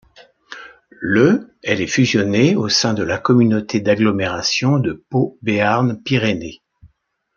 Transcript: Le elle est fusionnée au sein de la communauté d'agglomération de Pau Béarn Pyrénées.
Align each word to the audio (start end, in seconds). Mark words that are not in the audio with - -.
Le 0.99 1.55
elle 1.61 1.79
est 1.79 1.85
fusionnée 1.85 2.55
au 2.55 2.69
sein 2.69 2.95
de 2.95 3.03
la 3.03 3.19
communauté 3.19 3.81
d'agglomération 3.81 4.79
de 4.79 4.93
Pau 4.93 5.37
Béarn 5.43 6.01
Pyrénées. 6.01 6.63